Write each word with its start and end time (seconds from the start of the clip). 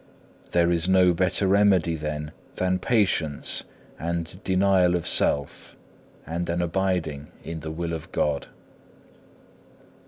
There 0.49 0.71
is 0.71 0.89
no 0.89 1.13
better 1.13 1.45
remedy, 1.47 1.95
then, 1.95 2.31
than 2.55 2.79
patience 2.79 3.65
and 3.99 4.43
denial 4.43 4.95
of 4.95 5.05
self, 5.07 5.75
and 6.25 6.49
an 6.49 6.59
abiding 6.59 7.27
in 7.43 7.59
the 7.59 7.69
will 7.69 7.93
of 7.93 8.11
God. 8.11 8.47